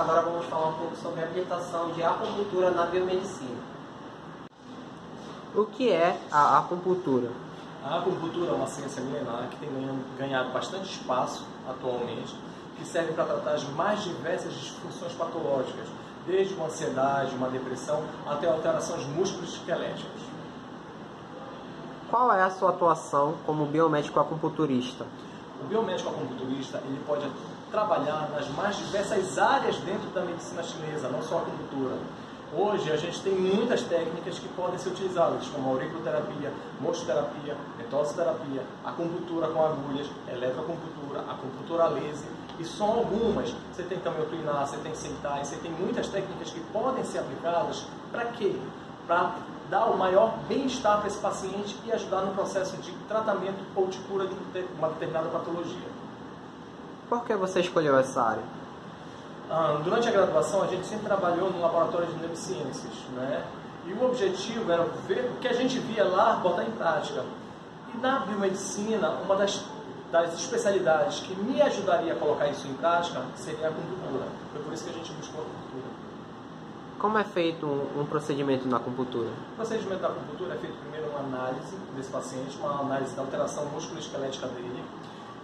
[0.00, 3.60] agora vamos falar um pouco sobre a habilitação de acupuntura na biomedicina.
[5.52, 7.32] O que é a acupuntura?
[7.84, 9.68] A acupuntura é uma ciência milenar que tem
[10.16, 12.36] ganhado bastante espaço atualmente,
[12.78, 15.88] que serve para tratar as mais diversas disfunções patológicas,
[16.24, 20.22] desde uma ansiedade, uma depressão, até alterações músculos esqueléticas.
[22.08, 25.04] Qual é a sua atuação como biomédico acupunturista?
[25.60, 27.26] O biomédico acupunturista ele pode
[27.72, 31.96] trabalhar nas mais diversas áreas dentro da medicina chinesa, não só a acupuntura.
[32.54, 39.48] Hoje a gente tem muitas técnicas que podem ser utilizadas, como auriculoterapia, mostoterapia, metossoterapia, acupuntura
[39.48, 43.54] com agulhas, eletroacupuntura, acupuntura laser, e são algumas.
[43.72, 48.26] Você tem tuinar, você tem sentai, você tem muitas técnicas que podem ser aplicadas para
[48.26, 48.54] quê?
[49.06, 49.36] Para
[49.70, 53.98] dar o maior bem-estar para esse paciente e ajudar no processo de tratamento ou de
[54.00, 54.36] cura de
[54.78, 56.01] uma determinada patologia.
[57.12, 58.42] Por que você escolheu essa área?
[59.50, 63.44] Ah, durante a graduação, a gente sempre trabalhou no laboratório de neurociências, né?
[63.84, 67.22] E o objetivo era ver o que a gente via lá, botar em prática.
[67.94, 69.62] E na biomedicina, uma das,
[70.10, 74.24] das especialidades que me ajudaria a colocar isso em prática seria a acupuntura.
[74.50, 75.92] Foi por isso que a gente buscou a acupuntura.
[76.98, 79.28] Como é feito um, um procedimento na acupuntura?
[79.52, 83.66] O procedimento da acupuntura é feito primeiro uma análise desse paciente, uma análise da alteração
[83.66, 84.82] musculoesquelética dele,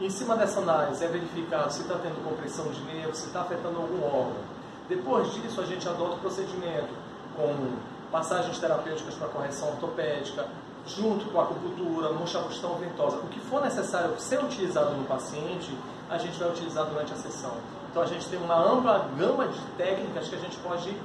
[0.00, 3.78] em cima dessa análise é verificado se está tendo compressão de nervo, se está afetando
[3.78, 4.58] algum órgão.
[4.88, 6.88] Depois disso, a gente adota o procedimento
[7.36, 7.76] com
[8.10, 10.46] passagens terapêuticas para correção ortopédica,
[10.86, 13.18] junto com a acupuntura, moxabustão ventosa.
[13.18, 15.76] O que for necessário ser utilizado no paciente,
[16.08, 17.52] a gente vai utilizar durante a sessão.
[17.90, 20.96] Então a gente tem uma ampla gama de técnicas que a gente pode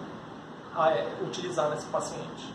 [0.75, 2.53] ah, é, utilizar nesse paciente.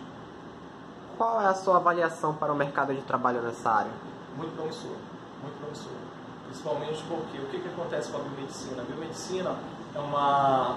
[1.16, 3.90] Qual é a sua avaliação para o mercado de trabalho nessa área?
[4.36, 4.92] Muito promissor,
[5.42, 5.92] muito promissor.
[6.48, 8.80] Principalmente porque o que, que acontece com a biomedicina?
[8.80, 9.54] A biomedicina
[9.94, 10.76] é uma,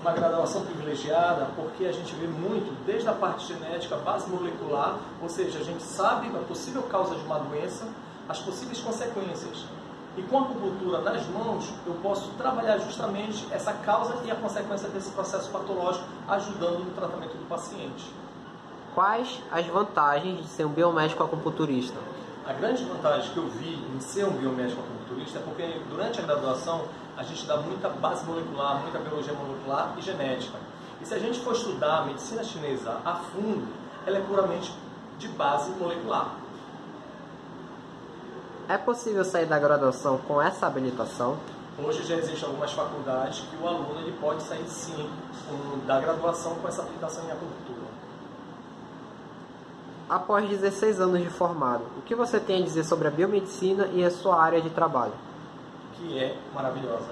[0.00, 5.28] uma graduação privilegiada porque a gente vê muito, desde a parte genética, base molecular, ou
[5.28, 7.88] seja, a gente sabe a possível causa de uma doença,
[8.28, 9.64] as possíveis consequências.
[10.16, 14.88] E com a acupuntura nas mãos, eu posso trabalhar justamente essa causa e a consequência
[14.90, 18.12] desse processo patológico, ajudando no tratamento do paciente.
[18.94, 21.98] Quais as vantagens de ser um biomédico acupunturista?
[22.46, 26.24] A grande vantagem que eu vi em ser um biomédico acupunturista é porque durante a
[26.24, 26.84] graduação
[27.16, 30.58] a gente dá muita base molecular, muita biologia molecular e genética.
[31.00, 33.66] E se a gente for estudar a medicina chinesa a fundo,
[34.06, 34.74] ela é puramente
[35.18, 36.34] de base molecular.
[38.68, 41.38] É possível sair da graduação com essa habilitação?
[41.78, 45.10] Hoje já existem algumas faculdades que o aluno ele pode sair sim
[45.86, 47.83] da graduação com essa habilitação em acupuntura.
[50.08, 54.04] Após 16 anos de formado, o que você tem a dizer sobre a biomedicina e
[54.04, 55.14] a sua área de trabalho?
[55.94, 57.08] Que é maravilhosa.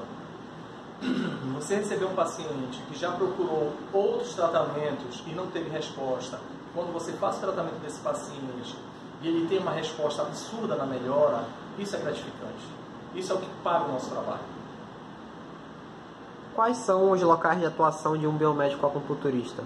[1.56, 6.38] Você recebeu um paciente que já procurou outros tratamentos e não teve resposta.
[6.74, 8.76] Quando você faz o tratamento desse paciente
[9.20, 11.44] e ele tem uma resposta absurda na melhora,
[11.78, 12.66] isso é gratificante.
[13.14, 14.40] Isso é o que paga o nosso trabalho.
[16.54, 19.62] Quais são os locais de atuação de um biomédico acupunturista?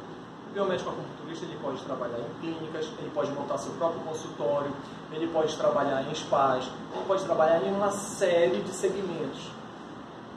[0.56, 4.72] Biomédico acupunturista ele pode trabalhar em clínicas, ele pode montar seu próprio consultório,
[5.12, 9.50] ele pode trabalhar em spas, ele pode trabalhar em uma série de segmentos,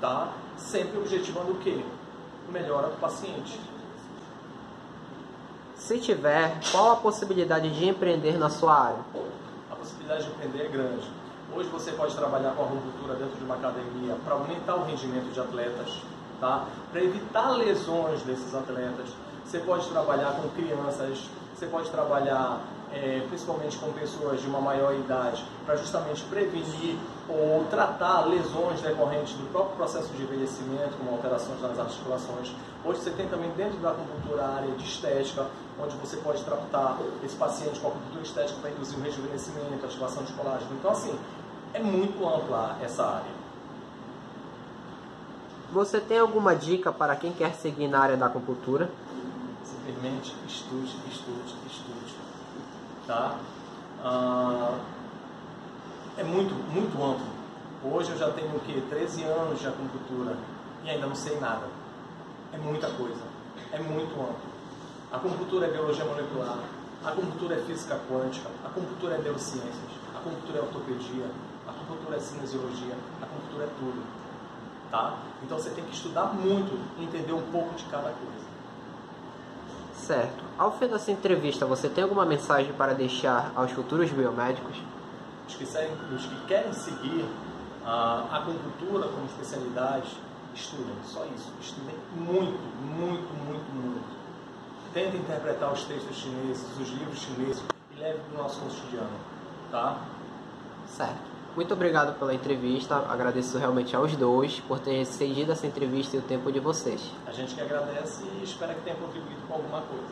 [0.01, 0.27] tá?
[0.57, 1.81] Sempre objetivando o quê?
[2.51, 3.57] Melhora do paciente.
[5.75, 8.99] Se tiver, qual a possibilidade de empreender na sua área?
[9.71, 11.09] A possibilidade de empreender é grande.
[11.55, 15.31] Hoje você pode trabalhar com a acupuntura dentro de uma academia para aumentar o rendimento
[15.31, 16.01] de atletas,
[16.41, 16.65] tá?
[16.91, 19.07] Para evitar lesões desses atletas
[19.49, 22.61] você pode trabalhar com crianças, você pode trabalhar
[22.93, 26.95] é, principalmente com pessoas de uma maior idade, para justamente prevenir
[27.27, 32.51] ou tratar lesões decorrentes do próprio processo de envelhecimento, como alterações nas articulações.
[32.85, 35.47] Hoje você tem também dentro da acupuntura a área de estética,
[35.81, 40.33] onde você pode tratar esse paciente com acupuntura estética para induzir o rejuvenescimento, ativação de
[40.33, 40.71] colágeno.
[40.73, 41.17] Então, assim,
[41.73, 43.39] é muito ampla essa área.
[45.71, 48.89] Você tem alguma dica para quem quer seguir na área da acupuntura?
[49.89, 52.15] Simplesmente estude, estude, estude.
[53.07, 53.39] Tá?
[54.03, 54.77] Ah,
[56.17, 57.25] é muito, muito amplo.
[57.83, 58.83] Hoje eu já tenho o quê?
[58.89, 60.37] 13 anos de acupuntura
[60.83, 61.67] e ainda não sei nada.
[62.53, 63.21] É muita coisa.
[63.71, 64.49] É muito amplo.
[65.11, 66.59] A acupuntura é biologia molecular,
[67.03, 71.25] a acupuntura é física quântica, a acupuntura é neurociências, a acupuntura é ortopedia,
[71.67, 74.03] a acupuntura é cinesiologia, a acupuntura é tudo.
[74.91, 75.17] Tá?
[75.43, 78.48] Então você tem que estudar muito e entender um pouco de cada coisa.
[80.05, 80.43] Certo.
[80.57, 84.77] Ao fim dessa entrevista, você tem alguma mensagem para deixar aos futuros biomédicos?
[85.47, 87.25] Os que, os que querem seguir
[87.85, 90.17] a acupuntura como especialidade,
[90.55, 91.51] estudem, só isso.
[91.61, 94.19] Estudem muito, muito, muito, muito.
[94.93, 97.63] Tentem interpretar os textos chineses, os livros chineses
[97.95, 99.09] e levem para o nosso cotidiano,
[99.69, 100.01] tá?
[100.87, 101.38] Certo.
[101.59, 102.95] Muito obrigado pela entrevista.
[103.09, 107.11] Agradeço realmente aos dois por terem cedido essa entrevista e o tempo de vocês.
[107.27, 110.07] A gente que agradece e espera que tenha contribuído com alguma coisa.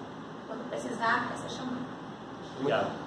[0.45, 1.79] Quando precisar, é só chamar.
[2.59, 3.06] Obrigado.